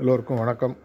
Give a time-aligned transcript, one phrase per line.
[0.00, 0.76] எல்லோருக்கும் வணக்கம்.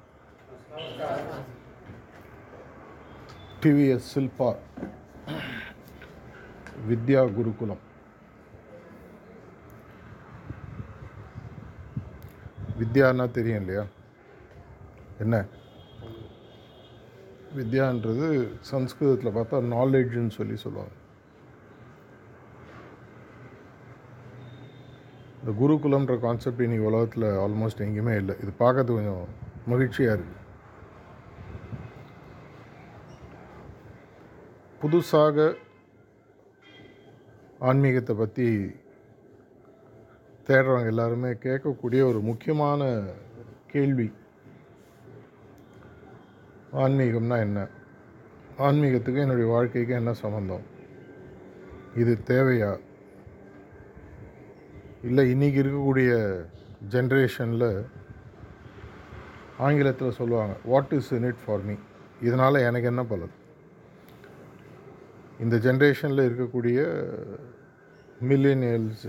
[3.62, 4.56] டிவிஎஸ் சில்பா
[6.90, 7.78] வித்யா குருகுலம்.
[12.80, 13.86] வித்யான்னா தெரியும் இல்லையா?
[15.20, 15.46] என்ன?
[17.58, 20.94] வித்யான்றது சம்ஸ்கிருதத்தில் பார்த்தா நாலேஜ்னு சொல்லி சொல்லுவாங்க.
[25.46, 28.36] இந்த குருகுலம்ன்ற கான்செப்ட் இன்றைக்கி உலகத்தில் ஆல்மோஸ்ட் எங்கேயுமே இல்லை.
[28.44, 29.26] இது பார்க்கறது கொஞ்சம்
[29.72, 30.42] மகிழ்ச்சியாக இருக்குது
[34.82, 35.46] புதுசாக
[37.70, 38.48] ஆன்மீகத்தை பற்றி
[40.48, 42.90] தேடுறவங்க எல்லாருமே கேட்கக்கூடிய ஒரு முக்கியமான
[43.76, 44.10] கேள்வி.
[46.86, 47.68] ஆன்மீகம்னா என்ன?
[48.58, 50.68] ஆன்மீகத்துக்கு என்னுடைய வாழ்க்கைக்கு என்ன சம்மந்தம்
[52.04, 52.74] இது தேவையா?
[55.08, 56.12] இல்லை இன்றைக்கி இருக்கக்கூடிய
[56.90, 57.86] ஜென்ரேஷனில்
[59.58, 61.76] ஆங்கிலத்தில் சொல்லுவாங்க what is in it for me
[62.22, 63.34] இதனால் எனக்கு என்ன பலன்?
[65.40, 66.80] இந்த ஜென்ரேஷனில் இருக்கக்கூடிய
[68.32, 69.06] மில்லினியல்ஸ்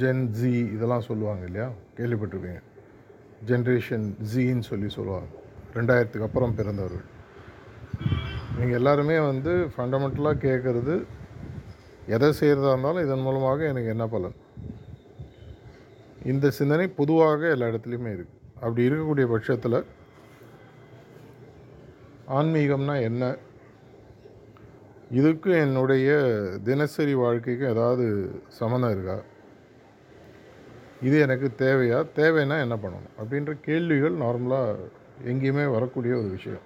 [0.00, 1.70] ஜென் ஜி இதெல்லாம் சொல்லுவாங்க இல்லையா?
[1.98, 2.60] கேள்விப்பட்டிருப்பீங்க.
[3.46, 5.28] ஜென்ரேஷன் ஜின்னு சொல்லி சொல்லுவாங்க.
[5.74, 7.08] ரெண்டாயிரத்துக்கு அப்புறம் பிறந்தவர்கள்.
[8.58, 11.04] நீங்கள் எல்லாருமே வந்து ஃபண்டமெண்டலாக கேட்குறது
[12.06, 14.38] எதை செய்கிறதா இருந்தாலும் இதன் மூலமாக எனக்கு என்ன பலன்?
[16.24, 19.84] இந்த சிந்தனை பொதுவாக எல்லா இடத்துலையுமே இருக்குது அப்படி இருக்கக்கூடிய பட்சத்தில்
[22.28, 23.36] ஆன்மீகம்னா என்ன?
[25.10, 26.08] இதுக்கு என்னுடைய
[26.62, 28.04] தினசரி வாழ்க்கைக்கு ஏதாவது
[28.48, 29.16] சம்மந்தம் இருக்கா?
[31.02, 31.98] இது எனக்கு தேவையா?
[32.16, 33.10] தேவைன்னா என்ன பண்ணணும்?
[33.20, 34.88] அப்படின்ற கேள்விகள் நார்மலாக
[35.24, 36.64] எங்கேயுமே வரக்கூடிய ஒரு விஷயம்.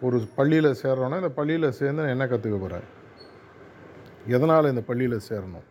[0.00, 2.86] ஒரு பள்ளியில் சேர்றோன்னா இந்த பள்ளியில் சேர்ந்து நான் என்ன கற்றுக்க போகிறேன்
[4.26, 5.66] எதனால் இந்த பள்ளியில் சேரணும்?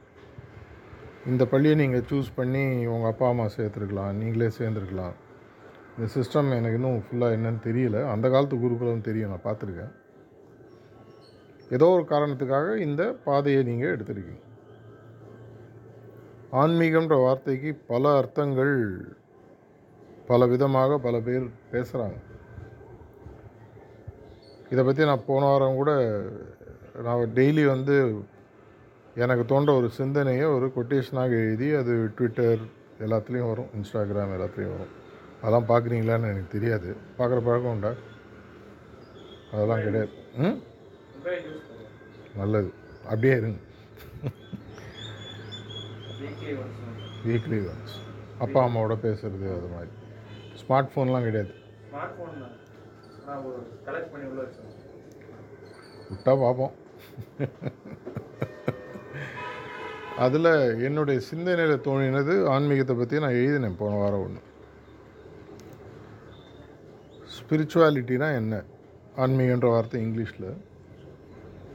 [1.28, 5.16] இந்த பள்ளியை நீங்கள் சூஸ் பண்ணி உங்கள் அப்பா அம்மா சேர்த்துருக்கலாம் நீங்களே சேர்ந்துருக்கலாம்.
[5.96, 7.98] இந்த சிஸ்டம் எனக்கு இன்னும் ஃபுல்லாக என்னன்னு தெரியல.
[8.14, 9.92] அந்த காலத்து குருகுலம் தெரியும் நான் பார்த்துருக்கேன்.
[11.76, 14.44] ஏதோ ஒரு காரணத்துக்காக இந்த பாதையை நீங்கள் எடுத்திருக்கீங்க.
[16.62, 18.76] ஆன்மீகம்ன்ற வார்த்தைக்கு பல அர்த்தங்கள்
[20.32, 22.18] பல விதமாக பல பேர் பேசுகிறாங்க
[24.72, 25.92] இதை பற்றி நான் போன வாரம் கூட
[27.06, 27.96] நான் டெய்லி வந்து
[29.16, 32.60] எனக்கு தோன்ற ஒரு சிந்தனையை ஒரு கொட்டேஷனாக எழுதி அது ட்விட்டர்
[33.00, 34.98] எல்லாத்துலேயும் வரும் இன்ஸ்டாகிராம் எல்லாத்துலேயும் வரும்.
[35.42, 36.96] அதெல்லாம் பார்க்குறீங்களான்னு எனக்கு தெரியாது.
[37.18, 37.94] பார்க்குற பழக்கம் உண்டா?
[39.54, 40.10] அதெல்லாம் கிடையாது.
[40.38, 40.62] ம்?
[42.36, 42.74] நல்லது.
[43.04, 43.58] அப்படியே இருங்க.
[47.26, 47.96] வீக்லி ஒன்ஸ்
[48.40, 49.92] அப்பா அம்மாவோட பேசுறது அது மாதிரி.
[50.60, 51.54] ஸ்மார்ட் ஃபோன்லாம் கிடையாது.
[51.92, 52.16] ஸ்மார்ட்
[56.26, 56.72] ஃபோன்
[60.20, 64.42] அதில் என்னுடைய சிந்தனையில் தோணினது ஆன்மீகத்தை பற்றி நான் எழுதினேன் போன வாரம் ஒன்று
[67.36, 68.64] ஸ்பிரிச்சுவாலிட்டினா என்ன?
[69.18, 70.58] ஆன்மீகன்ற வார்த்தை இங்கிலீஷில்.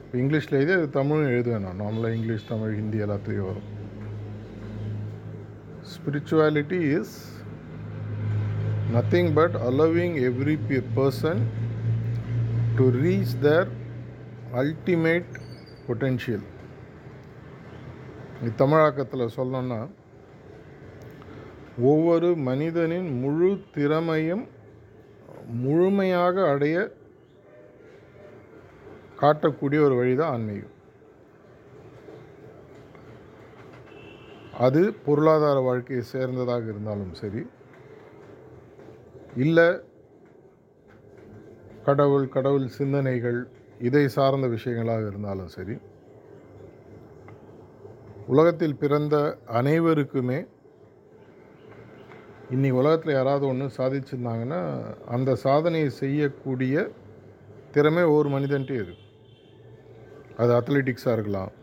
[0.05, 1.81] இப்போ இங்கிலீஷில் எழுதி அது தமிழும் எழுதுவேன் நான்.
[1.81, 3.73] நார்மலாக இங்கிலீஷ் தமிழ் ஹிந்தி எல்லாத்துலேயும் வரும்.
[5.93, 7.33] Spirituality is
[8.93, 11.37] nothing but allowing every pe- person
[12.75, 13.67] to reach their
[14.53, 15.25] ultimate
[15.87, 16.39] potential.
[18.43, 19.89] தமிழாக்கத்தில் சொல்லணும்னா
[21.81, 24.47] ஒவ்வொரு மனிதனின் முழு திறமையும்
[25.47, 26.91] முழுமையாக அடைய
[29.21, 30.73] காட்டக்கூடிய ஒரு வழிதான் ஆன்மீகம்.
[34.57, 37.45] அது பொருளாதார வாழ்க்கையை சேர்ந்ததாக இருந்தாலும் சரி
[39.35, 39.79] இல்லை
[41.83, 43.47] கடவுள் கடவுள் சிந்தனைகள்
[43.79, 45.77] இதை சார்ந்த விஷயங்களாக இருந்தாலும் சரி
[48.27, 49.15] உலகத்தில் பிறந்த
[49.47, 50.37] அனைவருக்குமே
[52.51, 54.61] இன்றைக்கி உலகத்தில் யாராவது ஒன்று சாதிச்சிருந்தாங்கன்னா
[55.05, 56.85] அந்த சாதனையை செய்யக்கூடிய
[57.71, 59.05] திறமை ஒவ்வொரு மனிதன்ட்டே இருக்கு
[60.37, 61.53] அது அத்லெட்டிக்ஸாக இருக்கலாம்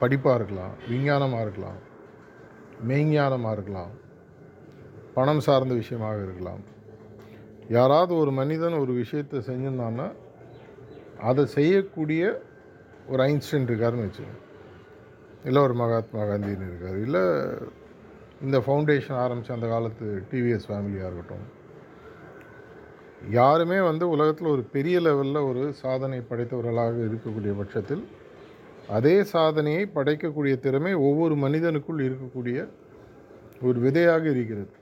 [0.00, 1.80] படிப்பாக இருக்கலாம் விஞ்ஞானமாக இருக்கலாம்
[2.88, 3.92] மெய்ஞானமாக இருக்கலாம்
[5.14, 6.62] பணம் சார்ந்த விஷயமாக இருக்கலாம்.
[7.68, 10.08] யாராவது ஒரு மனிதன் ஒரு விஷயத்தை செஞ்சிருந்தான்னா
[11.20, 12.22] அதை செய்யக்கூடிய
[13.08, 14.40] ஒரு ஐன்ஸ்டன்ட் இருக்காருன்னு வச்சுக்கோங்க.
[15.48, 16.98] இல்லை ஒரு மகாத்மா காந்தின்னு இருக்கார்.
[17.06, 17.22] இல்லை
[18.44, 21.44] இந்த ஃபவுண்டேஷன் ஆரம்பித்த அந்த காலத்து டிவிஎஸ் ஃபேமிலியாக இருக்கட்டும்.
[23.38, 28.04] யாருமே வந்து உலகத்தில் ஒரு பெரிய லெவலில் ஒரு சாதனை படைத்தவர்களாக இருக்கக்கூடிய பட்சத்தில்
[28.96, 32.58] அதே சாதனையை படைக்கக்கூடிய திறமை ஒவ்வொரு மனிதனுக்குள் இருக்கக்கூடிய
[33.68, 34.72] ஒரு விதையாக இருக்கிறது.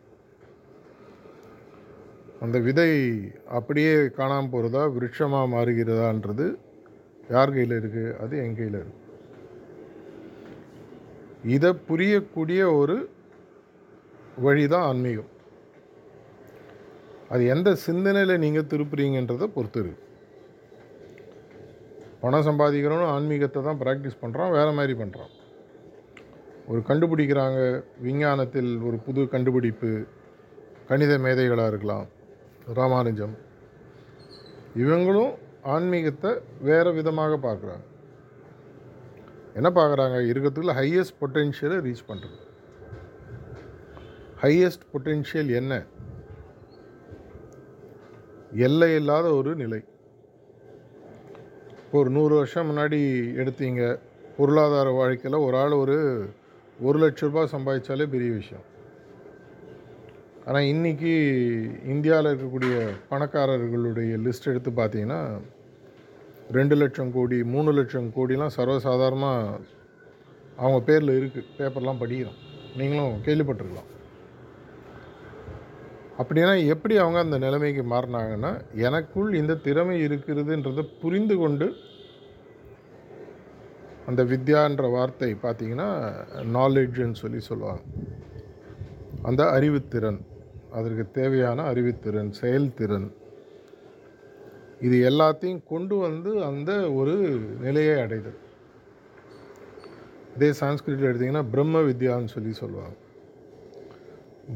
[2.44, 2.90] அந்த விதை
[3.58, 6.46] அப்படியே காணாமல் போகிறதா விருட்சமாக மாறுகிறதான்றது
[7.34, 9.01] யார் கையில் இருக்குது அது என் கையில் இருக்குது
[11.54, 12.96] இதை புரியக்கூடிய ஒரு
[14.44, 15.30] வழி தான் ஆன்மீகம்.
[17.28, 20.10] அது எந்த சிந்தனையில் நீங்கள் திருப்புறீங்கன்றதை பொறுத்து இருக்கு
[22.22, 25.32] பணம் சம்பாதிக்கிறவனும் ஆன்மீகத்தை தான் ப்ராக்டிஸ் பண்ணுறான் வேறு மாதிரி பண்ணுறான்
[26.70, 27.60] ஒரு கண்டுபிடிக்கிறாங்க
[28.06, 29.90] விஞ்ஞானத்தில் ஒரு புது கண்டுபிடிப்பு
[30.88, 32.06] கணித மேதைகளாக இருக்கலாம்
[32.78, 33.34] ராமானுஜம்.
[34.82, 36.30] இவங்களும் ஆன்மீகத்தை
[36.68, 37.84] வேறு விதமாக பார்க்குறாங்க.
[39.54, 40.18] என்ன பார்க்குறாங்க?
[40.30, 42.38] இருக்கிறதுக்குள்ள ஹையஸ்ட் பொட்டென்ஷியலை ரீச் பண்ணுறது
[44.42, 45.72] ஹையஸ்ட் பொட்டென்ஷியல் என்ன?
[48.66, 49.80] எல்லை இல்லாத ஒரு நிலை.
[51.84, 53.00] இப்போ ஒரு நூறு வருஷம் முன்னாடி
[53.42, 53.82] எடுத்தீங்க.
[54.36, 55.96] பொருளாதார வாழ்க்கையில் ஒரு ஆள் ஒரு
[56.80, 58.66] ஒரு லட்ச ரூபாய் சம்பாதிச்சாலே பெரிய விஷயம்.
[60.44, 61.12] ஆனால் இன்றைக்கி
[61.86, 62.76] இந்தியாவில் இருக்கக்கூடிய
[63.10, 65.20] பணக்காரர்களுடைய லிஸ்ட் எடுத்து பார்த்தீங்கன்னா
[66.56, 69.60] ரெண்டு லட்சம் கோடி மூணு லட்சம் கோடிலாம் சர்வசாதாரணமாக
[70.56, 72.38] அவங்க பேரில் இருக்குது பேப்பர்லாம் படிக்கிறோம்.
[72.78, 73.90] நீங்களும் கேள்விப்பட்டிருக்கலாம்.
[76.20, 78.50] அப்படின்னா எப்படி அவங்க அந்த நிலைமைக்கு மாறினாங்கன்னா
[78.88, 81.68] எனக்குள் இந்த திறமை இருக்கிறதுன்றதை புரிந்து கொண்டு
[84.10, 85.88] அந்த வித்யான்ற வார்த்தை பார்த்தீங்கன்னா
[86.58, 87.82] நாலேஜுன்னு சொல்லி சொல்லுவாங்க.
[89.28, 90.20] அந்த அறிவுத்திறன்
[90.78, 93.08] அதற்கு தேவையான அறிவுத்திறன் செயல்திறன்.
[94.86, 97.14] இது எல்லாத்தையும் கொண்டு வந்து அந்த ஒரு
[97.64, 98.38] நிலையை அடைதல்.
[100.34, 102.96] இதே சான்ஸ்கிரிட்டில் எடுத்திங்கன்னா பிரம்ம வித்யான்னு சொல்லி சொல்லுவாங்க.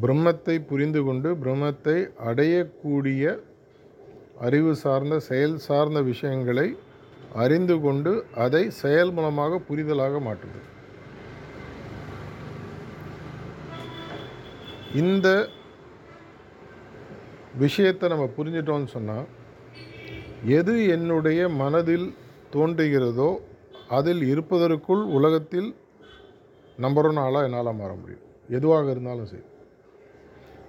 [0.03, 3.25] பிரம்மத்தை புரிந்து கொண்டு பிரம்மத்தை அடையக்கூடிய
[4.47, 6.67] அறிவு சார்ந்த செயல் சார்ந்த விஷயங்களை
[7.43, 8.13] அறிந்து கொண்டு
[8.45, 10.61] அதை செயல் மூலமாக புரிதலாக மாற்றுது
[15.03, 15.29] இந்த
[17.63, 19.27] விஷயத்தை நம்ம புரிஞ்சிட்டோம்னு சொன்னால்
[20.47, 22.15] எது என்னுடைய மனதில்
[22.53, 23.39] தோன்றுகிறதோ
[23.89, 25.75] அதில் இருப்பதற்குள் உலகத்தில்
[26.77, 28.21] நம்பர் ஒன் ஆளாக என்னால் மாற முடியும்.
[28.49, 29.43] எதுவாக இருந்தாலும் சரி.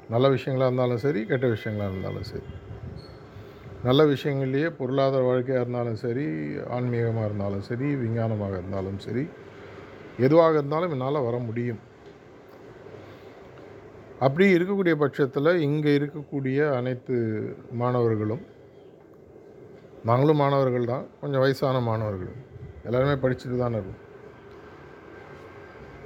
[0.09, 2.43] நல்ல விஷயங்களாக இருந்தாலும் சரி கெட்ட விஷயங்களாக இருந்தாலும் சரி.
[3.83, 6.25] நல்ல விஷயங்கள்லேயே பொருளாதார வாழ்க்கையாக இருந்தாலும் சரி
[6.69, 9.27] ஆன்மீகமாக இருந்தாலும் சரி விஞ்ஞானமாக இருந்தாலும் சரி
[10.17, 11.79] எதுவாக இருந்தாலும் என்னால் வர முடியும்.
[14.19, 17.17] அப்படி இருக்கக்கூடிய பட்சத்தில் இங்கே இருக்கக்கூடிய அனைத்து
[17.71, 18.55] மாணவர்களும்
[20.09, 21.05] நாங்களும் மாணவர்கள் தான்.
[21.21, 22.35] கொஞ்சம் வயசான மாணவர்கள்.
[22.87, 24.03] எல்லாருமே படிச்சுட்டு தானே இருக்கும்.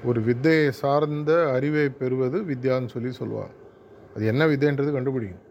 [0.09, 3.55] ஒரு வித்தையை சார்ந்த அறிவை பெறுவது வித்யான்னு சொல்லி சொல்லுவாங்க.
[4.15, 5.47] அது என்ன வித்தைன்றது கண்டுபிடிக்கும்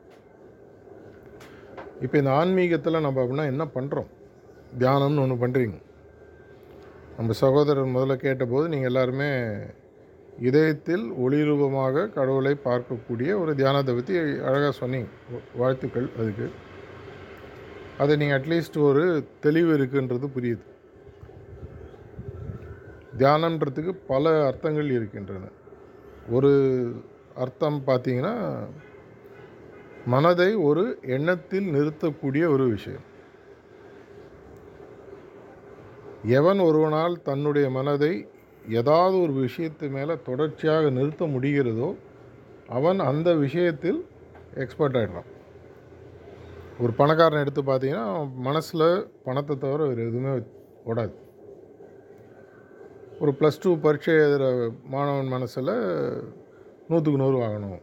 [2.04, 4.10] இப்போ இந்த ஆன்மீகத்தில் நம்ம அப்படின்னா என்ன பண்ணுறோம்
[4.80, 5.78] தியானம்னு ஒன்று பண்ணுறீங்க
[7.18, 9.28] நம்ம சகோதரர் முதல்ல கேட்டபோது நீங்கள் எல்லாருமே
[10.48, 14.14] இதயத்தில் ஒளிரூபமாக கடவுளை பார்க்கக்கூடிய ஒரு தியானத்தை பற்றி
[14.48, 15.08] அழகாக சொன்னீங்க.
[15.62, 16.46] வாழ்த்துக்கள் அதுக்கு.
[18.00, 19.04] அதை நீங்கள் அட்லீஸ்ட் ஒரு
[19.40, 20.64] தெளிவு இருக்குன்றது புரியுது.
[23.18, 25.48] தியானன்றதுக்கு பல அர்த்தங்கள் இருக்கின்றன.
[26.30, 26.52] ஒரு
[27.34, 28.34] அர்த்தம் பார்த்தீங்கன்னா
[30.06, 30.84] மனதை ஒரு
[31.16, 33.06] எண்ணத்தில் நிறுத்தக்கூடிய ஒரு விஷயம்.
[36.38, 38.12] எவன் ஒருவனால் தன்னுடைய மனதை
[38.78, 41.90] ஏதாவது ஒரு விஷயத்து மேலே தொடர்ச்சியாக நிறுத்த முடிகிறதோ
[42.78, 44.00] அவன் அந்த விஷயத்தில்
[44.64, 45.30] எக்ஸ்பர்ட் ஆகிடுறான்
[46.84, 48.04] ஒரு பணக்காரன் எடுத்து பார்த்தீங்கன்னா
[48.46, 48.84] மனசில்
[49.26, 50.30] பணத்தை தவிர வேறு எதுவுமே
[50.90, 51.14] ஓடாது.
[53.22, 54.46] ஒரு ப்ளஸ் டூ பரீட்சை எழுதுகிற
[54.94, 55.72] மாணவன் மனசில்
[56.90, 57.80] நூற்றுக்கு நூறு வாங்கணும்.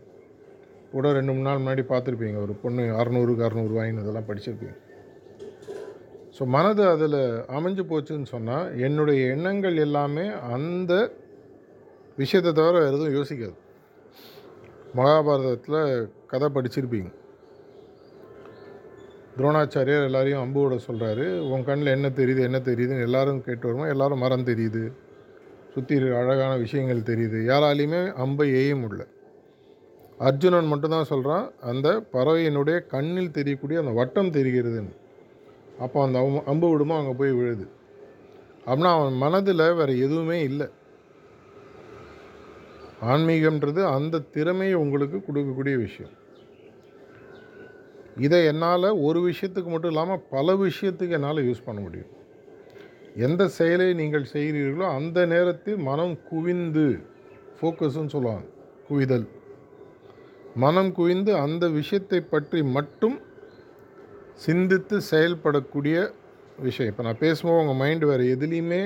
[0.93, 4.75] கூட ரெண்டு மூணு நாள் முன்னாடி பார்த்துருப்பீங்க ஒரு பொண்ணு அறநூறுக்கு அறநூறு வாங்கினதெல்லாம் படிச்சிருப்பீங்க.
[6.38, 7.21] ஸோ மனது அதில்
[7.57, 10.93] அமைஞ்சு போச்சுன்னு சொன்னால் என்னுடைய எண்ணங்கள் எல்லாமே அந்த
[12.24, 13.55] விஷயத்தை தவிர வேறு எதுவும் யோசிக்காது.
[14.98, 15.81] மகாபாரதத்தில்
[16.33, 17.10] கதை படிச்சிருப்பீங்க.
[19.38, 24.20] துரோணாச்சாரியர் எல்லாரையும் அம்பு விட சொல்கிறாரு உன் கண்ணில் என்ன தெரியுது என்ன தெரியுதுன்னு எல்லாரும் கேட்டு வருமா எல்லாரும்
[24.20, 24.91] மரம் தெரியுது.
[25.74, 27.46] சுற்றி அழகான விஷயங்கள் தெரியுது.
[27.46, 29.08] யாராலையுமே அம்பை எய்ய முடியல.
[30.17, 34.96] அர்ஜுனன் மட்டும்தான் சொல்கிறான் அந்த பறவையினுடைய கண்ணில் தெரியக்கூடிய அந்த வட்டம் தெரிகிறதுன்னு.
[35.79, 37.67] அப்போ அந்த அம்பு- அம்பு விடுமோ அங்கே போய் விழுது.
[38.65, 40.67] அப்படின்னா அவன் மனதில் வேறு எதுவுமே இல்லை.
[43.01, 46.25] ஆன்மீகம்ன்றது அந்த திறமையை உங்களுக்கு கொடுக்கக்கூடிய விஷயம்.
[48.25, 52.12] இதை என்னால் ஒரு விஷயத்துக்கு மட்டும் இல்லாமல் பல விஷயத்துக்கு என்னால் யூஸ் பண்ண முடியும்.
[53.25, 56.86] எந்த செயலை நீங்கள் செய்கிறீர்களோ அந்த நேரத்தில் மனம் குவிந்து
[57.59, 58.45] ஃபோக்கஸ்ன்னு சொல்லுவாங்க
[58.88, 59.27] குவிதல்.
[60.63, 63.17] மனம் குவிந்து அந்த விஷயத்தை பற்றி மட்டும்
[64.45, 65.97] சிந்தித்து செயல்படக்கூடிய
[66.67, 66.91] விஷயம்.
[66.91, 68.81] இப்போ நான் பேசும்போது உங்கள் மைண்டு வேறு எதுலேயுமே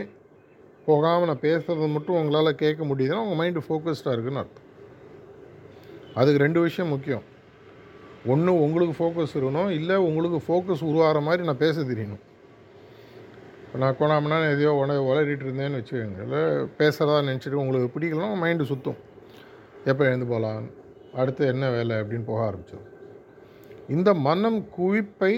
[0.85, 4.67] போகாமல் நான் பேசுகிறது மட்டும் உங்களால் கேட்க முடியுதுன்னா உங்கள் மைண்டு ஃபோக்கஸ்டாக இருக்குன்னு அர்த்தம்.
[6.19, 7.25] அதுக்கு ரெண்டு விஷயம் முக்கியம்.
[8.31, 12.23] ஒன்று உங்களுக்கு ஃபோக்கஸ் இருக்கணும் இல்லை உங்களுக்கு ஃபோக்கஸ் உருவாகிற மாதிரி நான் பேச தெரியணும்.
[13.63, 16.41] இப்போ நான் கொண்டாமனா எதையோ உன உளறிட்டு இருந்தேன்னு வச்சுக்கோங்க இல்லை
[16.79, 18.99] பேசுகிறதா நினச்சிட்டு உங்களுக்கு பிடிக்கலன்னா மைண்டு சுற்றும்
[19.91, 20.65] எப்போ எழுந்து போகலாம்
[21.21, 22.89] அடுத்து என்ன வேலை அப்படின்னு போக ஆரம்பிச்சிடும்.
[23.95, 25.33] இந்த மனம் குவிப்பை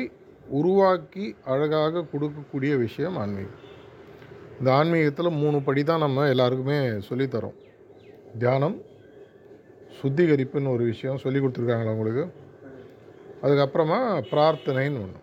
[0.59, 3.59] உருவாக்கி அழகாக கொடுக்கக்கூடிய விஷயம் ஆன்மீகம்.
[4.59, 7.57] இந்த ஆன்மீகத்தில் மூணு படி தான் நம்ம எல்லாருக்குமே சொல்லித்தரோம்.
[8.41, 8.77] தியானம்
[9.99, 12.25] சுத்திகரிப்புன்னு ஒரு விஷயம் சொல்லி கொடுத்துருக்காங்களா உங்களுக்கு?
[13.43, 14.00] அதுக்கப்புறமா
[14.31, 15.21] பிரார்த்தனைன்னு ஒன்று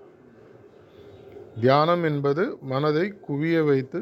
[1.61, 4.01] தியானம் என்பது மனதை குவிய வைத்து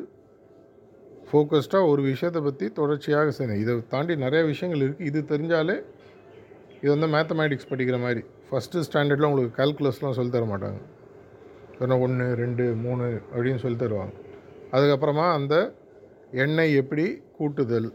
[1.28, 3.60] ஃபோக்கஸ்டாக ஒரு விஷயத்தை பற்றி தொடர்ச்சியாக செய்யணும்.
[3.62, 5.76] இதை தாண்டி நிறைய விஷயங்கள் இருக்குது இது தெரிஞ்சாலே
[6.82, 8.22] இது வந்து மேத்தமேட்டிக்ஸ் படிக்கிற மாதிரி.
[8.48, 10.80] ஃபஸ்ட்டு ஸ்டாண்டர்டில் உங்களுக்கு கால்குலஸ்லாம் சொல்லி தர மாட்டாங்க.
[11.80, 14.14] ஏன்னா ஒன்று ரெண்டு மூணு அப்படின்னு சொல்லி தருவாங்க.
[14.72, 15.54] அதுக்கப்புறமா அந்த
[16.44, 17.04] எண்ணெய் எப்படி
[17.38, 17.90] கூட்டுதல்?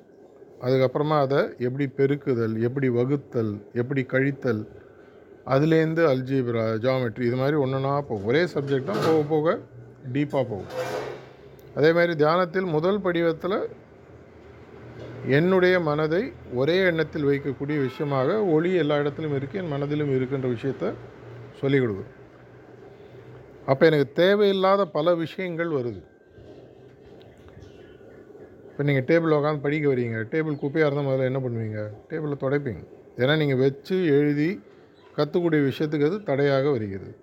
[0.65, 2.56] அதுக்கப்புறமா அதை எப்படி பெருக்குதல்?
[2.68, 3.53] எப்படி வகுத்தல்?
[3.74, 4.63] எப்படி கழித்தல்?
[5.52, 9.56] அதுலேருந்து அல்ஜீப்ரா ஜாமெட்ரி இது மாதிரி ஒன்றுனா போகும் ஒரே சப்ஜெக்டாக போக போக
[10.14, 10.70] டீப்பாக போகும்.
[11.78, 13.58] அதே மாதிரி தியானத்தில் முதல் படிவத்தில்
[15.38, 16.24] என்னுடைய மனதை
[16.60, 20.94] ஒரே எண்ணத்தில் வைக்கக்கூடிய விஷயமாக ஒளி எல்லா இடத்துலையும் இருக்குது என் மனதிலும் இருக்குன்ற விஷயத்த
[21.60, 22.10] சொல்லிக் கொடுக்குது.
[23.72, 26.02] அப்போ எனக்கு தேவையில்லாத பல விஷயங்கள் வருது.
[28.70, 31.82] இப்போ நீங்கள் டேபிள் உட்காந்து படிக்க வரீங்க டேபிள் குப்பையாக இருந்தால் முதல்ல என்ன பண்ணுவீங்க?
[32.12, 32.84] டேபிளை துடைப்பீங்க.
[33.22, 34.52] ஏன்னா நீங்கள் வச்சு எழுதி
[35.17, 37.13] கற்றுக்கூடிய விஷயத்துக்கு அது தடையாக வருகிறது.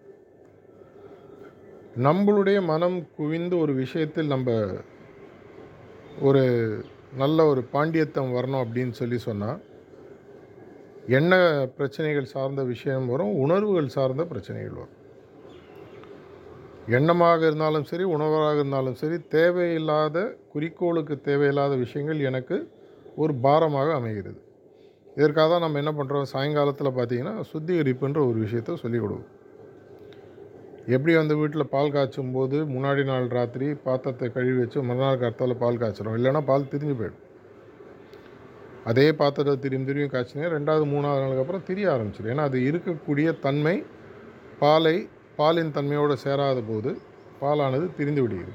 [2.06, 4.50] நம்மளுடைய மனம் குவிந்து ஒரு விஷயத்தில் நம்ம
[6.20, 6.42] ஒரு
[7.16, 9.60] நல்ல ஒரு பாண்டியத்தம் வரணும் அப்படின்னு சொல்லி சொன்னால்
[11.06, 11.34] என்ன
[11.76, 14.96] பிரச்சனைகள் சார்ந்த விஷயம் வரும் உணர்வுகள் சார்ந்த பிரச்சனைகள் வரும்.
[16.98, 22.56] எண்ணமாக இருந்தாலும் சரி உணவாக இருந்தாலும் சரி தேவையில்லாத குறிக்கோளுக்கு தேவையில்லாத விஷயங்கள் எனக்கு
[23.16, 24.40] ஒரு பாரமாக அமைகிறது.
[25.20, 29.30] இதற்காக தான் நம்ம என்ன பண்ணுறோம் சாயங்காலத்தில் பார்த்தீங்கன்னா சுத்திகரிப்புன்ற ஒரு விஷயத்த சொல்லிக் கொடுக்கும்.
[30.94, 35.80] எப்படி அந்த வீட்டில் பால் காய்ச்சும் போது முன்னாடி நாள் ராத்திரி பாத்திரத்தை கழுவி வச்சு மறுநாள் கருத்தால் பால்
[35.82, 37.20] காய்ச்சிடும் இல்லைன்னா பால் திரிஞ்சு போயிடும்.
[38.90, 43.76] அதே பாத்திரத்தை திரும்பி திரும்பி காய்ச்சினா ரெண்டாவது மூணாவது நாளுக்கு அப்புறம் திரிய ஆரம்பிச்சிடும் ஏன்னா அது இருக்கக்கூடிய தன்மை
[44.62, 44.96] பாலை
[45.38, 46.90] பாலின் தன்மையோடு சேராத போது
[47.42, 48.54] பாலானது திரிந்து விடுகிறது.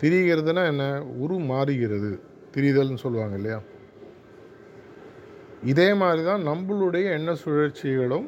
[0.00, 0.84] திரிகிறதுனா என்ன?
[1.24, 2.10] உரு மாறுகிறது
[2.54, 3.58] திரிதல்னு சொல்லுவாங்க இல்லையா?
[5.62, 8.26] இதே மாதிரி தான் நம்மளுடைய எண்ண சுழற்சிகளும்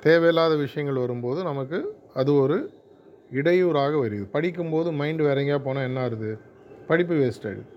[0.00, 1.78] தேவையில்லாத விஷயங்கள் வரும்போது நமக்கு
[2.14, 2.56] அது ஒரு
[3.30, 4.24] இடையூறாக வருது.
[4.34, 6.38] படிக்கும்போது மைண்டு வேற எங்கேயா போனால் என்ன ஆகுது?
[6.88, 7.70] படிப்பு வேஸ்ட் ஆகிடுது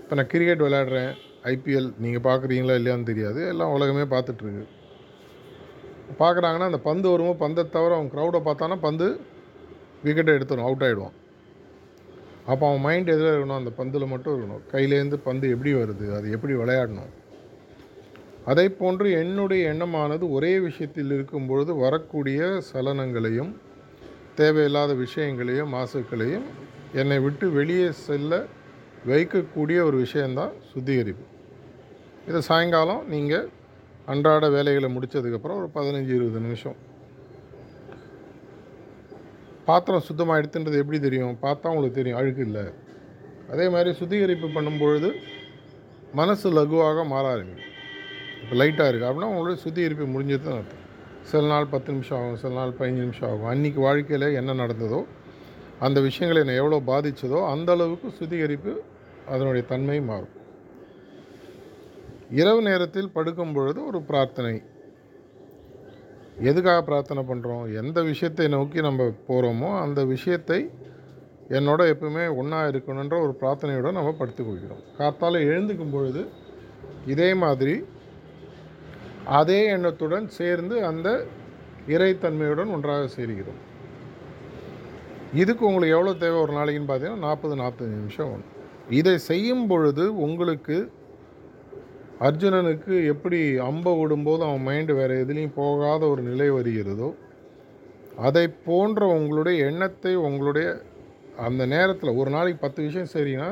[0.00, 1.12] இப்போ நான் கிரிக்கெட் விளையாடுறேன்.
[1.42, 3.48] ஐபிஎல் நீங்கள் பார்க்குறீங்களா இல்லையான்னு தெரியாது.
[3.48, 4.64] எல்லாம் உலகமே பார்த்துட்ருக்கு
[6.18, 9.06] பார்க்குறாங்கன்னா அந்த பந்து வரும்போது பந்தை தவிர அவன் க்ரௌடை பார்த்தானா பந்து
[10.04, 11.16] விக்கெட்டை எடுத்துடும் அவுட் ஆகிடுவான்
[12.46, 13.60] அப்போ அவன் மைண்ட் எதில் இருக்கணும்?
[13.60, 14.60] அந்த பந்தில் மட்டும் இருக்கணும்.
[14.72, 16.16] கையிலேருந்து பந்து எப்படி வருது?
[16.16, 17.10] அது எப்படி விளையாடணும்?
[18.50, 22.40] அதை போன்று என்னுடைய எண்ணமானது ஒரே விஷயத்தில் இருக்கும் பொழுது வரக்கூடிய
[22.72, 23.52] சலனங்களையும்
[24.40, 26.46] தேவையில்லாத விஷயங்களையும் மாசுக்களையும்
[27.00, 28.32] என்னை விட்டு வெளியே செல்ல
[29.10, 31.26] வைக்கக்கூடிய ஒரு விஷயந்தான் சுத்திகரிப்பு.
[32.28, 33.46] இதை சாயங்காலம் நீங்கள்
[34.12, 36.76] அன்றாட வேலைகளை முடித்ததுக்கப்புறம் ஒரு பதினஞ்சு இருபது நிமிஷம்.
[39.68, 41.38] பாத்திரம் சுத்தமாக எடுத்துன்றது எப்படி தெரியும்?
[41.42, 42.18] பார்த்தா உங்களுக்கு தெரியும்.
[42.18, 42.64] அழுக்கு இல்லை.
[43.52, 45.10] அதே மாதிரி சுத்திகரிப்பு பண்ணும்பொழுது
[46.20, 47.72] மனசு லகுவாக மாற ஆரம்பிக்கும்.
[48.46, 50.04] இப்போ லைட்டாக இருக்குது அப்படின்னா உங்களுடைய சுத்திகரிப்பு
[50.42, 50.82] தான் அர்த்தம்
[51.30, 53.46] சில நாள் பத்து நிமிஷம் ஆகும் சில நாள் பதினஞ்சு நிமிஷம் ஆகும்.
[53.52, 55.00] அன்றைக்கி வாழ்க்கையில் என்ன நடந்ததோ
[55.86, 58.72] அந்த விஷயங்களை என்னை எவ்வளோ பாதித்ததோ அந்த அளவுக்கு சுத்திகரிப்பு
[59.32, 60.36] அதனுடைய தன்மை மாறும்.
[62.42, 64.54] இரவு நேரத்தில் படுக்கும் பொழுது ஒரு பிரார்த்தனை.
[66.50, 70.60] எதுக்காக பிரார்த்தனை பண்ணுறோம் எந்த விஷயத்தை நோக்கி நம்ம போகிறோமோ அந்த விஷயத்தை
[71.58, 74.86] என்னோட எப்பவுமே ஒன்றா இருக்கணுன்ற ஒரு பிரார்த்தனையோடு நம்ம படுத்துக் கொள்கிறோம்.
[75.00, 76.24] காத்தால் எழுந்துக்கும் பொழுது
[77.14, 77.76] இதே மாதிரி
[79.34, 81.08] அதே எண்ணத்துடன் சேர்ந்து அந்த
[81.88, 83.60] இறைத்தன்மையுடன் ஒன்றாக சேர்கிறோம்.
[85.34, 88.52] இதுக்கு உங்களுக்கு எவ்வளோ தேவை ஒரு நாளைக்குன்னு பார்த்தீங்கன்னா நாற்பது நாற்பது நிமிஷம் ஒன்று
[88.90, 90.76] இதை செய்யும் பொழுது உங்களுக்கு
[92.20, 97.08] அர்ஜுனனுக்கு எப்படி அம்பை விடும்போது அவன் மைண்டு வேறு எதுலேயும் போகாத ஒரு நிலை வருகிறதோ
[98.18, 100.68] அதை போன்ற உங்களுடைய எண்ணத்தை உங்களுடைய
[101.36, 103.48] அந்த நேரத்தில் ஒரு நாளைக்கு பத்து விஷயம் சரின்னா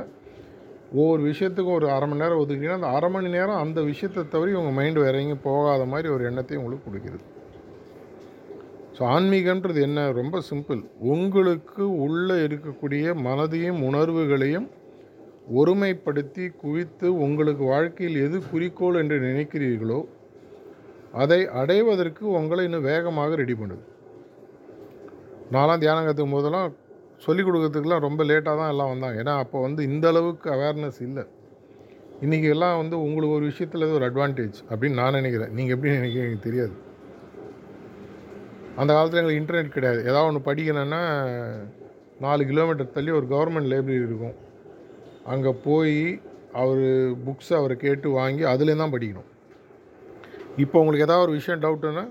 [0.94, 4.76] ஒவ்வொரு விஷயத்துக்கும் ஒரு அரை மணி நேரம் ஒதுக்கினா அந்த அரை மணி நேரம் அந்த விஷயத்தை தவிர உங்கள்
[4.78, 7.24] மைண்டு வேற எங்கேயும் போகாத மாதிரி ஒரு எண்ணத்தையும் உங்களுக்கு கொடுக்கிறது.
[8.96, 10.00] ஸோ ஆன்மீகன்றது என்ன?
[10.20, 10.82] ரொம்ப சிம்பிள்
[11.12, 14.68] உங்களுக்கு உள்ளே இருக்கக்கூடிய மனதையும் உணர்வுகளையும்
[15.60, 19.98] ஒருமைப்படுத்தி குவித்து உங்களுக்கு வாழ்க்கையில் எது குறிக்கோள் என்று நினைக்கிறீர்களோ
[21.22, 23.84] அதை அடைவதற்கு உங்களை இன்னும் வேகமாக ரெடி பண்ணுது.
[25.52, 26.70] நான்லாம் தியானம் கற்றுக்கும் போதெல்லாம்
[27.24, 29.16] சொல்லிக் கொடுக்கறதுக்குலாம் ரொம்ப லேட்டாக தான் எல்லாம் வந்தாங்க.
[29.22, 31.24] ஏன்னா அப்போ வந்து இந்த அளவுக்கு அவேர்னஸ் இல்லை.
[32.24, 35.52] இன்றைக்கி எல்லாம் வந்து உங்களுக்கு ஒரு விஷயத்தில் இது ஒரு அட்வான்டேஜ் அப்படின்னு நான் நினைக்கிறேன்.
[35.58, 36.74] நீங்கள் எப்படி நினைக்கிறீங்க எனக்கு தெரியாது.
[38.80, 40.00] அந்த காலத்தில் எங்களுக்கு இன்டர்நெட் கிடையாது.
[40.10, 41.02] ஏதாவது ஒன்று படிக்கணும்னா
[42.24, 44.36] நாலு கிலோமீட்டர் தள்ளி ஒரு கவர்மெண்ட் லைப்ரரி இருக்கும்.
[45.32, 45.98] அங்கே போய்
[46.62, 46.84] அவர்
[47.26, 49.28] புக்ஸை அவரை கேட்டு வாங்கி அதுலேருந்து தான் படிக்கணும்.
[50.64, 52.04] இப்போ உங்களுக்கு ஏதாவது ஒரு விஷயம் டவுட்டுன்னா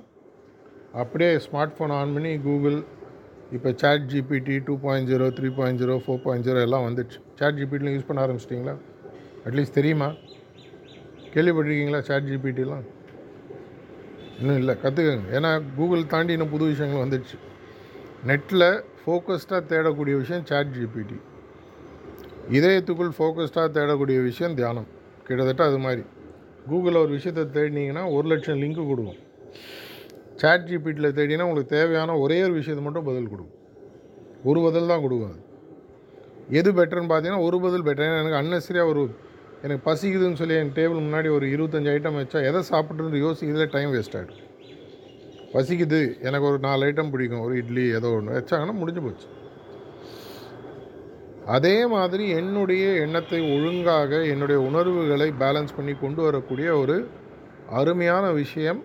[1.01, 2.77] அப்படியே ஸ்மார்ட் ஃபோன் ஆன் பண்ணி கூகுள்
[3.55, 7.57] இப்போ chat GPT two point zero three point zero four point zero எல்லாம் வந்துடுச்சு சாட்
[7.59, 8.75] ஜிபிடிலாம் யூஸ் பண்ண ஆரம்பிச்சிட்டிங்களா?
[9.47, 10.07] அட்லீஸ்ட் தெரியுமா?
[11.33, 12.85] கேள்விப்பட்டிருக்கீங்களா சாட் ஜிபிடிலாம்
[14.39, 14.73] இன்னும் இல்லை.
[14.83, 17.37] கற்றுக்கங்க ஏன்னா கூகுள் தாண்டி இன்னும் புது விஷயங்கள் வந்துடுச்சு
[18.31, 18.67] நெட்டில்
[19.01, 21.17] ஃபோக்கஸ்டாக தேடக்கூடிய விஷயம் சாட் ஜிபிடி
[22.57, 24.87] இதயத்துக்குள் ஃபோக்கஸ்டாக தேடக்கூடிய விஷயம் தியானம்.
[25.27, 26.03] கிட்டத்தட்ட அது மாதிரி.
[26.69, 29.19] கூகுளில் ஒரு விஷயத்தை தேடினீங்கன்னா ஒரு லட்சம் லிங்க் கொடுக்கும்.
[30.35, 33.59] சாட் ஜிபிடியில் தேடினா உங்களுக்கு தேவையான ஒரே ஒரு விஷயத்தை மட்டும் பதில் கொடுக்கும்
[34.43, 35.41] ஒரு பதில் தான் கொடுக்கும் அது.
[36.59, 39.03] எது பெட்டர்னு பார்த்தீங்கன்னா ஒரு பதில் பெட்டர் ஏன்னா எனக்கு அன்னெசரியாக ஒரு
[39.65, 44.17] எனக்கு பசிக்குதுன்னு சொல்லி என் டேபிள் முன்னாடி ஒரு இருபத்தஞ்சி ஐட்டம் வச்சா எதை சாப்பிட்றது யோசிக்கிறதுல டைம் வேஸ்ட்
[44.19, 44.41] ஆகிடும்
[45.53, 47.39] பசிக்குது எனக்கு ஒரு நாலு ஐட்டம் பிடிக்கும்.
[47.39, 49.27] ஒரு இட்லி ஏதோ ஒன்று வச்சாங்கன்னா முடிஞ்சு போச்சு.
[51.45, 56.95] அதே மாதிரி என்னுடைய எண்ணத்தை ஒழுங்காக என்னுடைய உணர்வுகளை பேலன்ஸ் பண்ணி கொண்டு வரக்கூடிய ஒரு
[57.69, 58.81] அருமையான விஷயம்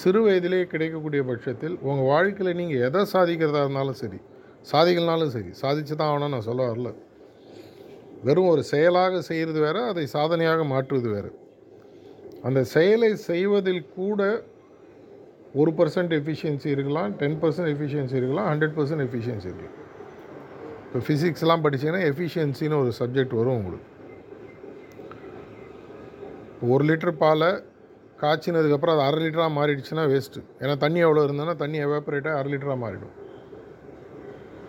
[0.00, 4.18] சிறு வயதிலே கிடைக்கக்கூடிய பட்சத்தில் உங்கள் வாழ்க்கையில் நீங்கள் எதை சாதிக்கிறதா இருந்தாலும் சரி
[4.72, 6.90] சாதிக்கலனாலும் சரி சாதிச்சு தான் ஆகணும்னு நான் சொல்ல வரல.
[8.26, 11.30] வெறும் ஒரு செயலாக செய்கிறது வேறு அதை சாதனையாக மாற்றுவது வேறு.
[12.48, 14.20] அந்த செயலை செய்வதில் கூட
[15.60, 19.76] ஒரு பர்சன்ட் எஃபிஷியன்சி இருக்கலாம் டென் பர்சன்ட் எஃபிஷியன்சி இருக்கலாம் ஹண்ட்ரட் பர்சன்ட் எஃபிஷியன்சி இருக்கலாம்.
[20.86, 23.88] இப்போ ஃபிசிக்ஸ்லாம் படிச்சீங்கன்னா எஃபிஷியன்சின்னு ஒரு சப்ஜெக்ட் வரும் உங்களுக்கு.
[26.72, 27.50] ஒரு லிட்டர் பாலை
[28.20, 33.14] காய்ச்சினதுக்கப்புறம் அது அரை லிட்டராக மாறிடுச்சுன்னா வேஸ்ட்டு ஏன்னா தண்ணி எவ்வளோ இருந்ததுன்னா தண்ணி எவாப்ரேட்டாக அரை லிட்டராக மாறிடும்.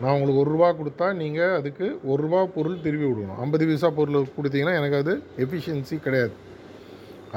[0.02, 3.40] நான் உங்களுக்கு ஒரு ரூபா கொடுத்தா நீங்கள் அதுக்கு ஒரு ரூபா பொருள் திருப்பி விடணும்.
[3.44, 5.14] ஐம்பது பைசா பொருள் கொடுத்தீங்கன்னா எனக்கு அது
[5.44, 6.36] எஃபிஷியன்சி கிடையாது.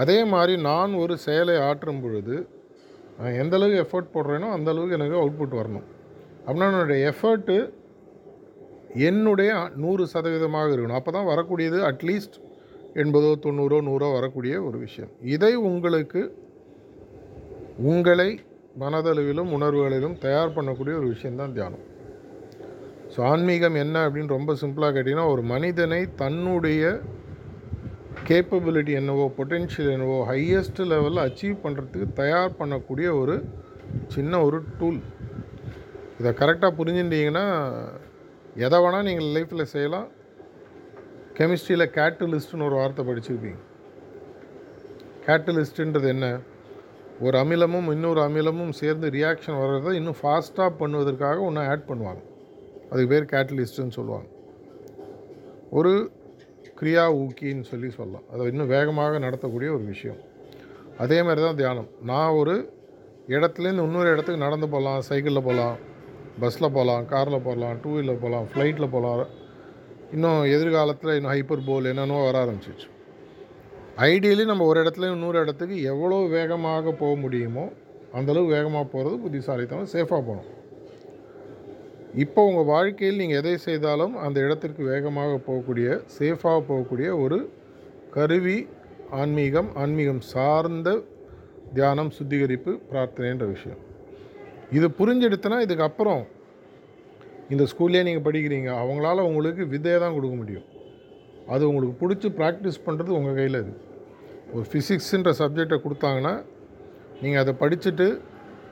[0.03, 2.35] அதே மாதிரி நான் ஒரு செயலை ஆற்றும் பொழுது
[3.21, 5.87] நான் எந்த அளவுக்கு எஃபர்ட் போடுறேனோ அந்த அளவுக்கு எனக்கு அவுட்புட் வரணும்.
[6.45, 7.57] அப்படின்னா என்னுடைய எஃபர்ட்டு
[9.09, 9.51] என்னுடைய
[9.83, 11.01] நூறு சதவீதமாக இருக்கணும்.
[11.01, 12.39] அப்போ தான் வரக்கூடியது அட்லீஸ்ட்
[12.95, 15.13] எண்பதோ தொண்ணூறோ நூறோ வரக்கூடிய ஒரு விஷயம்.
[15.35, 16.23] இதை உங்களுக்கு
[17.91, 18.31] உங்களை
[18.81, 21.85] மனதளவிலும் உணர்வுகளிலும் தயார் பண்ணக்கூடிய ஒரு விஷயந்தான் தியானம்.
[23.15, 27.01] ஸோ ஆன்மீகம் என்ன அப்படின்னு ரொம்ப சிம்பிளாக கேட்டிங்கன்னா ஒரு மனிதனை தன்னுடைய
[28.29, 33.37] கேப்பபிலிட்டி என்னவோ பொட்டென்ஷியல் என்னவோ ஹையஸ்ட் லெவலில் அச்சீவ் பண்ணுறதுக்கு தயார் பண்ணக்கூடிய ஒரு
[34.15, 35.01] சின்ன ஒரு டூல்
[36.21, 37.45] இதை கரெக்டாக புரிஞ்சுட்டீங்கன்னா
[38.67, 40.09] எதை வேணால் நீங்கள் லைஃப்பில் செய்யலாம்.
[41.41, 43.59] கெமிஸ்ட்ரியில் கேட்டலிஸ்ட்னு ஒரு வார்த்தை படிச்சிருப்பீங்க.
[45.27, 46.39] கேட்டலிஸ்ட்டுன்றது என்ன?
[47.21, 52.23] ஒரு அமிலமும் இன்னொரு அமிலமும் சேர்ந்து ரியாக்ஷன் வர்றதை இன்னும் ஃபாஸ்ட்டாக பண்ணுவதற்காக ஒன்று ஆட் பண்ணுவாங்க.
[52.91, 54.29] அதுக்கு பேர் கேட்டலிஸ்ட்டுன்னு சொல்லுவாங்க.
[55.71, 56.11] ஒரு
[56.81, 58.23] கிரியா ஊக்கின்னு சொல்லி சொல்லலாம்.
[58.33, 60.17] அதை இன்னும் வேகமாக நடத்தக்கூடிய ஒரு விஷயம்.
[60.99, 61.89] அதே மாதிரி தான் தியானம்.
[62.03, 62.73] நான் ஒரு
[63.29, 65.01] இடத்துலேருந்து இன்னொரு இடத்துக்கு நடந்து போகலாம்.
[65.01, 65.77] சைக்கிளில் போகலாம்.
[66.41, 67.07] பஸ்ஸில் போகலாம்.
[67.07, 67.77] காரில் போகலாம்.
[67.83, 68.47] டூ வீலர் போகலாம்.
[68.55, 69.40] ஃப்ளைட்டில் போகலாம்.
[70.15, 72.89] இன்னும் எதிர்காலத்தில் இன்னும் ஹைப்பர் போல் என்னென்னோ வர ஆரம்பிச்சிச்சு
[74.13, 77.65] ஐடியலி நம்ம ஒரு இடத்துல இன்னொரு இடத்துக்கு எவ்வளோ வேகமாக போக முடியுமோ
[78.19, 80.49] அந்தளவு வேகமாக போகிறது புத்திசாலித்தனம் சேஃபாக போகணும்.
[82.25, 87.39] இப்போ உங்கள் வாழ்க்கையில் நீங்கள் எதை செய்தாலும் அந்த இடத்திற்கு வேகமாக போகக்கூடிய சேஃபாக போகக்கூடிய ஒரு
[88.17, 88.59] கருவி
[89.21, 90.89] ஆன்மீகம் ஆன்மீகம் சார்ந்த
[91.77, 93.81] தியானம் சுத்திகரிப்பு பிரார்த்தனைன்ற விஷயம்.
[94.79, 96.23] இது புரிஞ்செடுத்தனா இதுக்கப்புறம்
[97.53, 100.67] இந்த ஸ்கூல்லே நீங்கள் படிக்கிறீங்க அவங்களால உங்களுக்கு விதையை தான் கொடுக்க முடியும்.
[101.55, 103.73] அது உங்களுக்கு பிடிச்சி ப்ராக்டிஸ் பண்ணுறது உங்கள் கையில் இது
[104.55, 106.35] ஒரு ஃபிசிக்ஸுன்ற சப்ஜெக்டை கொடுத்தாங்கன்னா
[107.23, 108.07] நீங்கள் அதை படிச்சுட்டு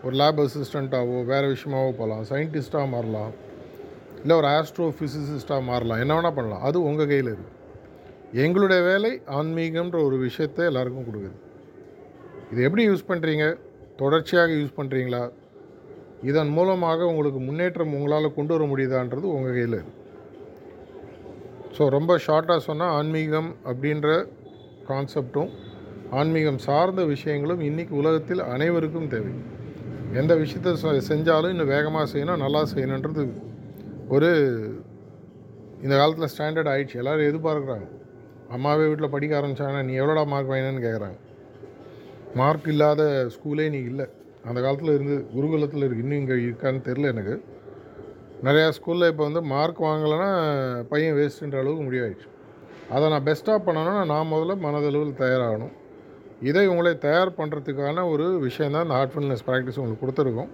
[0.06, 3.32] ஒரு லேப் அசிஸ்டண்ட்டாகவோ வேறு விஷயமாவோ போகலாம் சயின்டிஸ்ட்டாக மாறலாம்.
[4.22, 6.00] இல்லை ஒரு ஆஸ்ட்ரோ ஃபிசிசிஸ்ட்டாக மாறலாம்.
[6.02, 6.62] என்ன வேணால் பண்ணலாம்.
[6.68, 7.54] அது உங்கள் கையில் இருக்குது
[8.44, 11.36] எங்களுடைய வேலை ஆன்மீகம்ன்ற ஒரு விஷயத்தை எல்லாருக்கும் கொடுக்குது.
[12.52, 13.44] இது எப்படி யூஸ் பண்ணுறீங்க
[14.00, 15.22] தொடர்ச்சியாக யூஸ் பண்ணுறீங்களா
[16.22, 19.96] இதன் மூலமாக உங்களுக்கு முன்னேற்றம் உங்களால் கொண்டு வர முடியுதான்றது உங்கள் கையில் இருக்குது
[21.78, 24.26] ஸோ ரொம்ப ஷார்ட்டாக சொன்னால் ஆன்மீகம் அப்படின்ற
[24.88, 25.50] கான்செப்டும்
[26.10, 29.32] ஆன்மீகம் சார்ந்த விஷயங்களும் இன்றைக்கி உலகத்தில் அனைவருக்கும் தேவை.
[30.12, 33.28] எந்த விஷயத்தை செ- செஞ்சாலும் இன்னும் வேகமாக செய்யணும் நல்லா செய்யணுன்றது
[34.08, 34.30] ஒரு
[35.82, 36.94] இந்த காலத்தில் ஸ்டாண்டர்ட் ஆயிடுச்சு.
[36.94, 37.88] எல்லோரும் எதிர்பார்க்குறாங்க.
[38.50, 41.18] அம்மாவே வீட்டில் படிக்க ஆரம்பித்தாங்கன்னா நீ எவ்வளோடா மார்க் வாங்கினேன்னு கேட்குறாங்க
[42.34, 44.08] மார்க் இல்லாத ஸ்கூலே நீ இல்லை.
[44.46, 46.04] அந்த காலத்தில் இருந்து குருகுலத்தில் இருக்கு.
[46.04, 47.36] இன்னும் இங்கே இருக்கான்னு தெரில எனக்கு.
[48.46, 50.30] நிறையா ஸ்கூலில் இப்போ வந்து மார்க் வாங்கலைன்னா
[50.90, 52.28] பையன் வேஸ்ட்டுன்ற அளவுக்கு முடிவாயிடுச்சு.
[52.94, 55.74] அதை நான் பெஸ்ட்டாக பண்ணணும்னா நான் முதல்ல மனதளவில் தயாராகணும்.
[56.48, 60.50] இதை உங்களை தயார் பண்ணுறதுக்கான ஒரு விஷயம் தான் இந்த ஹார்ட்ஃபுல்னஸ் ப்ராக்டிஸ் உங்களுக்கு கொடுத்துருக்கோம்.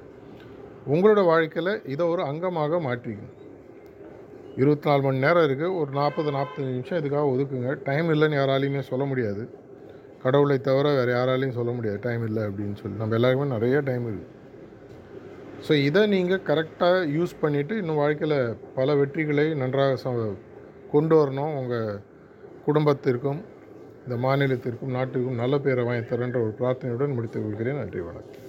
[0.95, 3.35] உங்களோட வாழ்க்கையில் இதை ஒரு அங்கமாக மாற்றிக்கணும்.
[4.57, 7.83] இருபத்தி நாலு மணி நேரம் இருக்குது ஒரு நாற்பது நாற்பத்தஞ்சு நிமிஷம் இதுக்காக ஒதுக்குங்க.
[7.89, 9.45] டைம் இல்லைன்னு யாராலையுமே சொல்ல முடியாது.
[10.25, 12.01] கடவுளை தவிர வேறு யாராலையும் சொல்ல முடியாது.
[12.07, 12.97] டைம் இல்லை அப்படின்னு சொல்லி.
[13.03, 14.33] நம்ம எல்லாருக்குமே நிறைய டைம் இருக்குது
[15.67, 18.39] ஸோ இதை நீங்கள் கரெக்டாக யூஸ் பண்ணிவிட்டு இன்னும் வாழ்க்கையில்
[18.79, 20.13] பல வெற்றிகளை நன்றாக ச
[20.95, 21.53] கொண்டு வரணும்.
[21.61, 22.01] உங்கள்
[22.67, 23.41] குடும்பத்திற்கும்
[24.05, 27.81] இந்த மாநிலத்திற்கும் நாட்டிற்கும் நல்ல பேரை வாங்கி தரேன்ற ஒரு பிரார்த்தனையுடன் முடித்துக் கொள்கிறேன்.
[27.83, 28.44] நன்றி வணக்கம்.